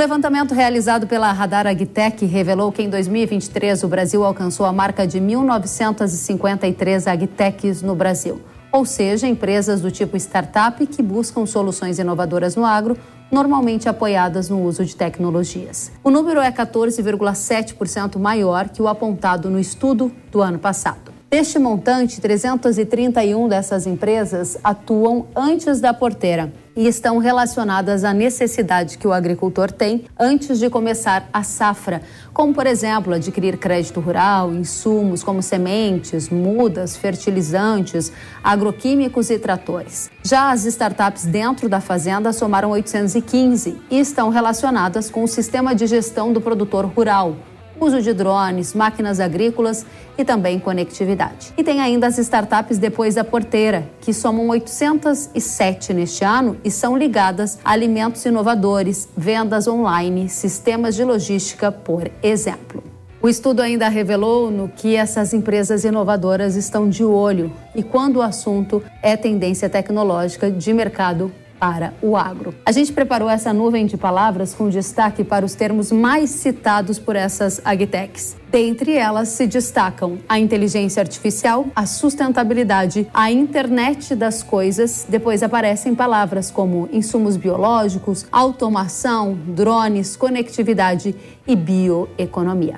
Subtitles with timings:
[0.00, 5.20] levantamento realizado pela Radar Agtech revelou que em 2023 o Brasil alcançou a marca de
[5.20, 8.40] 1.953 agtechs no Brasil,
[8.72, 12.96] ou seja, empresas do tipo startup que buscam soluções inovadoras no agro,
[13.30, 15.92] normalmente apoiadas no uso de tecnologias.
[16.02, 21.09] O número é 14,7% maior que o apontado no estudo do ano passado.
[21.30, 29.06] Deste montante, 331 dessas empresas atuam antes da porteira e estão relacionadas à necessidade que
[29.06, 32.02] o agricultor tem antes de começar a safra,
[32.34, 38.12] como, por exemplo, adquirir crédito rural, insumos como sementes, mudas, fertilizantes,
[38.42, 40.10] agroquímicos e tratores.
[40.24, 45.86] Já as startups dentro da fazenda somaram 815 e estão relacionadas com o sistema de
[45.86, 47.36] gestão do produtor rural
[47.80, 51.52] uso de drones, máquinas agrícolas e também conectividade.
[51.56, 56.96] E tem ainda as startups depois da porteira, que somam 807 neste ano e são
[56.96, 62.82] ligadas a alimentos inovadores, vendas online, sistemas de logística, por exemplo.
[63.22, 68.22] O estudo ainda revelou no que essas empresas inovadoras estão de olho e quando o
[68.22, 71.30] assunto é tendência tecnológica de mercado
[71.60, 72.54] para o agro.
[72.64, 77.14] A gente preparou essa nuvem de palavras com destaque para os termos mais citados por
[77.14, 78.34] essas agtechs.
[78.50, 85.06] Dentre elas se destacam a inteligência artificial, a sustentabilidade, a internet das coisas.
[85.08, 91.14] Depois aparecem palavras como insumos biológicos, automação, drones, conectividade
[91.46, 92.76] e bioeconomia.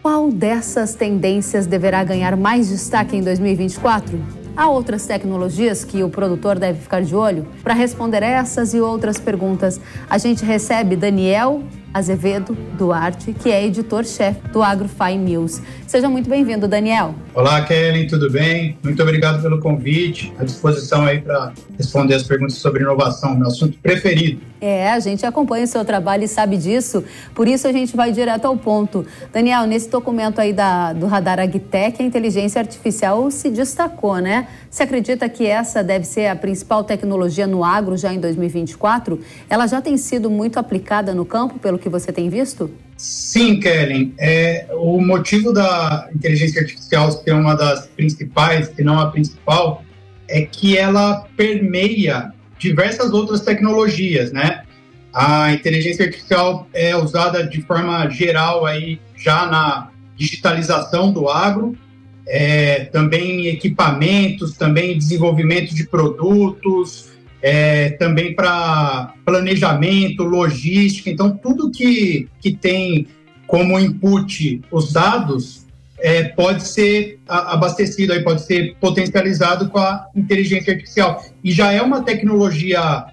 [0.00, 4.39] Qual dessas tendências deverá ganhar mais destaque em 2024?
[4.60, 7.46] Há outras tecnologias que o produtor deve ficar de olho?
[7.62, 11.62] Para responder essas e outras perguntas, a gente recebe Daniel
[11.92, 15.60] Azevedo Duarte, que é editor-chefe do AgroFi News.
[15.86, 17.14] Seja muito bem-vindo, Daniel.
[17.34, 18.78] Olá, Kellen, tudo bem?
[18.82, 20.32] Muito obrigado pelo convite.
[20.38, 24.40] À disposição aí para responder as perguntas sobre inovação, meu assunto preferido.
[24.60, 27.02] É, a gente acompanha o seu trabalho e sabe disso,
[27.34, 29.06] por isso a gente vai direto ao ponto.
[29.32, 34.48] Daniel, nesse documento aí da, do Radar Agtech, a inteligência artificial se destacou, né?
[34.70, 39.18] Você acredita que essa deve ser a principal tecnologia no agro já em 2024?
[39.48, 42.70] Ela já tem sido muito aplicada no campo, pelo que você tem visto?
[42.96, 44.14] Sim, Kellen.
[44.18, 49.82] É, o motivo da inteligência artificial ser uma das principais, se não a principal,
[50.28, 54.62] é que ela permeia diversas outras tecnologias, né?
[55.12, 61.76] A inteligência artificial é usada de forma geral aí já na digitalização do agro,
[62.28, 67.09] é, também em equipamentos, também em desenvolvimento de produtos,
[67.42, 71.10] é, também para planejamento, logística.
[71.10, 73.06] Então, tudo que, que tem
[73.46, 75.66] como input os dados
[75.98, 81.24] é, pode ser abastecido, aí pode ser potencializado com a inteligência artificial.
[81.42, 83.06] E já é uma tecnologia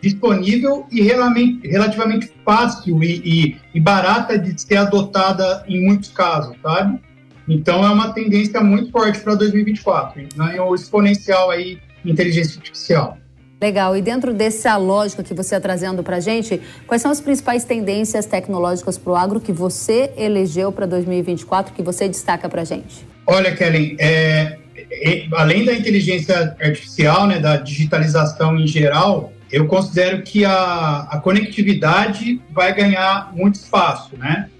[0.00, 7.00] disponível e relativamente fácil e, e, e barata de ser adotada em muitos casos, sabe?
[7.48, 10.60] Então é uma tendência muito forte para 2024, né?
[10.60, 13.18] o exponencial aí inteligência artificial.
[13.60, 13.96] Legal.
[13.96, 17.64] E dentro dessa lógica que você está trazendo para a gente, quais são as principais
[17.64, 22.64] tendências tecnológicas para o agro que você elegeu para 2024, que você destaca para a
[22.64, 23.06] gente?
[23.26, 24.58] Olha, Kellen, é,
[24.90, 31.18] é, além da inteligência artificial, né, da digitalização em geral, eu considero que a, a
[31.20, 34.50] conectividade vai ganhar muito espaço, né?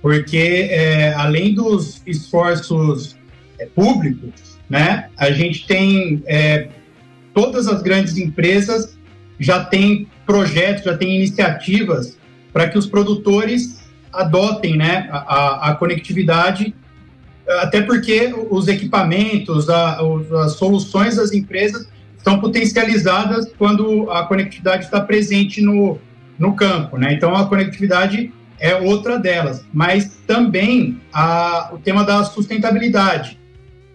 [0.00, 3.16] Porque é, além dos esforços
[3.58, 6.68] é, públicos, né, a gente tem é,
[7.38, 8.98] todas as grandes empresas
[9.38, 12.18] já têm projetos, já têm iniciativas
[12.52, 13.78] para que os produtores
[14.12, 16.74] adotem né, a, a, conectividade,
[17.60, 20.00] até porque os equipamentos, a,
[20.44, 21.86] as soluções das empresas
[22.24, 25.96] são potencializadas quando a conectividade está presente no,
[26.36, 26.98] no campo.
[26.98, 27.12] Né?
[27.12, 33.38] Então, a conectividade é outra delas, mas também a, o tema da sustentabilidade,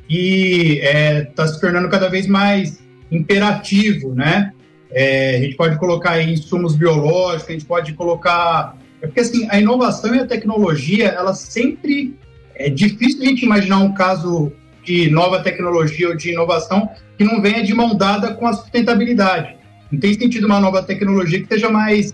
[0.07, 2.81] que está é, tá se tornando cada vez mais
[3.15, 4.51] imperativo, né?
[4.91, 8.77] É, a gente pode colocar insumos biológicos, a gente pode colocar.
[9.01, 12.15] É porque assim, a inovação e a tecnologia, ela sempre.
[12.55, 14.51] É difícil a gente imaginar um caso
[14.83, 16.87] de nova tecnologia ou de inovação
[17.17, 19.55] que não venha de mão dada com a sustentabilidade.
[19.91, 22.13] Não tem sentido uma nova tecnologia que seja mais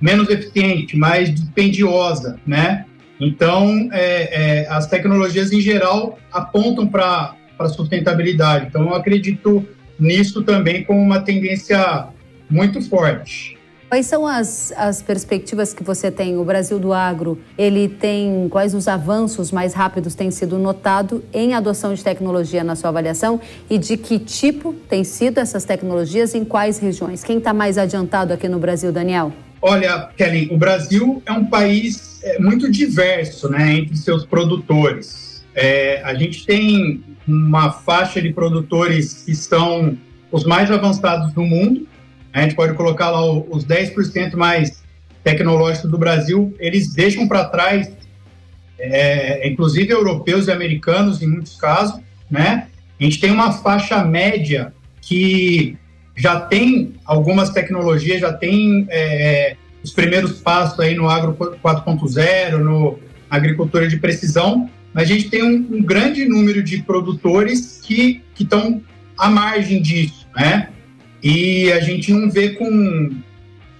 [0.00, 2.84] menos eficiente, mais dispendiosa, né?
[3.20, 8.66] Então, é, é, as tecnologias em geral apontam para a sustentabilidade.
[8.68, 9.66] Então, eu acredito
[9.98, 12.08] nisso também como uma tendência
[12.50, 13.58] muito forte.
[13.88, 16.36] Quais são as, as perspectivas que você tem?
[16.36, 21.54] O Brasil do agro, ele tem quais os avanços mais rápidos têm sido notado em
[21.54, 23.40] adoção de tecnologia na sua avaliação
[23.70, 27.24] e de que tipo têm sido essas tecnologias em quais regiões?
[27.24, 29.32] Quem está mais adiantado aqui no Brasil, Daniel?
[29.62, 35.27] Olha, Kelly, o Brasil é um país é, muito diverso né, entre seus produtores.
[35.60, 39.98] É, a gente tem uma faixa de produtores que são
[40.30, 41.84] os mais avançados do mundo.
[42.32, 44.84] A gente pode colocar lá os 10% mais
[45.24, 46.54] tecnológicos do Brasil.
[46.60, 47.90] Eles deixam para trás,
[48.78, 52.00] é, inclusive europeus e americanos, em muitos casos.
[52.30, 52.68] Né?
[53.00, 55.76] A gente tem uma faixa média que
[56.16, 62.96] já tem algumas tecnologias, já tem é, os primeiros passos aí no agro 4.0, no
[63.28, 68.82] agricultura de precisão, a gente tem um, um grande número de produtores que estão
[69.16, 70.70] à margem disso, né?
[71.22, 73.10] E a gente não vê com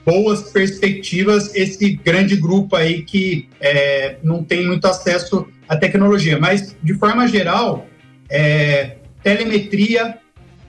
[0.04, 6.38] boas perspectivas esse grande grupo aí que é, não tem muito acesso à tecnologia.
[6.38, 7.86] Mas, de forma geral,
[8.28, 10.18] é, telemetria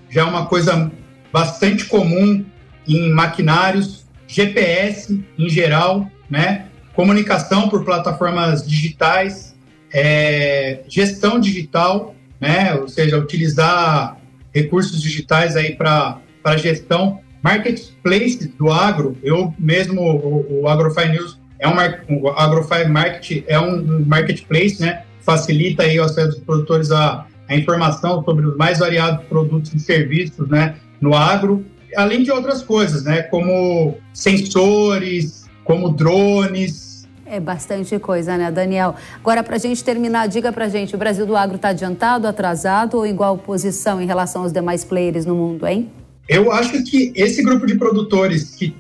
[0.09, 0.91] já é uma coisa
[1.31, 2.43] bastante comum
[2.87, 6.65] em maquinários, GPS em geral, né?
[6.93, 9.48] comunicação por plataformas digitais,
[9.93, 12.75] é, gestão digital, né?
[12.75, 14.17] ou seja, utilizar
[14.53, 16.21] recursos digitais aí para
[16.57, 21.75] gestão, marketplace do agro, eu mesmo, o, o AgroFi News é um,
[22.21, 25.03] o AgroFi Market é um marketplace, né?
[25.21, 29.79] facilita aí o acesso dos produtores a, a informação sobre os mais variados produtos e
[29.79, 30.75] serviços, né?
[31.01, 31.65] no agro,
[31.95, 33.23] além de outras coisas, né?
[33.23, 36.88] Como sensores, como drones.
[37.29, 38.95] É bastante coisa, né, Daniel?
[39.17, 42.27] Agora, para a gente terminar, diga para a gente, o Brasil do agro está adiantado,
[42.27, 45.91] atrasado ou igual posição em relação aos demais players no mundo, hein?
[46.27, 48.75] Eu acho que esse grupo de produtores que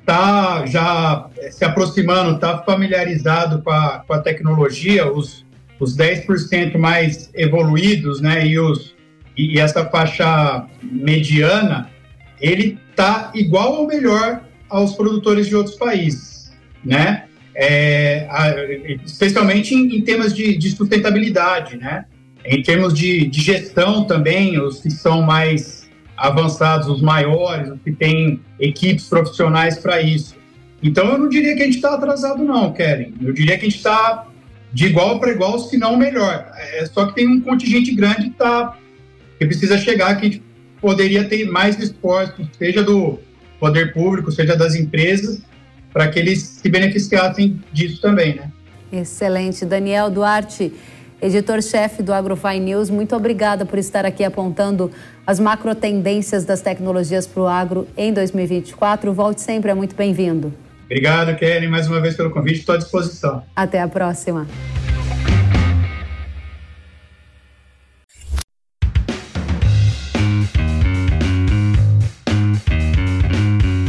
[0.00, 5.46] está já se aproximando, está familiarizado com a, com a tecnologia, os,
[5.80, 8.96] os 10% mais evoluídos, né, e os
[9.36, 11.88] e essa faixa mediana,
[12.40, 16.52] ele está igual ou melhor aos produtores de outros países,
[16.84, 17.27] né?
[17.60, 22.04] É, especialmente em, em temas de, de, sustentabilidade, né?
[22.44, 27.90] Em termos de, de, gestão também, os que são mais avançados, os maiores, os que
[27.90, 30.36] têm equipes profissionais para isso.
[30.80, 33.12] Então, eu não diria que a gente está atrasado, não, Keren.
[33.20, 34.28] Eu diria que a gente está
[34.72, 36.52] de igual para igual, se não melhor.
[36.56, 38.78] É, só que tem um contingente grande que está
[39.36, 40.42] que precisa chegar que a gente
[40.80, 43.18] poderia ter mais esforços, seja do
[43.58, 45.40] poder público, seja das empresas,
[45.92, 48.50] para que eles se beneficiassem disso também, né?
[48.92, 49.64] Excelente.
[49.64, 50.72] Daniel Duarte,
[51.20, 54.90] editor-chefe do AgroFi News, muito obrigada por estar aqui apontando
[55.26, 59.12] as macro tendências das tecnologias para o agro em 2024.
[59.12, 60.52] Volte sempre, é muito bem-vindo.
[60.84, 63.42] Obrigado, Kelly, mais uma vez pelo convite, estou à disposição.
[63.54, 64.46] Até a próxima.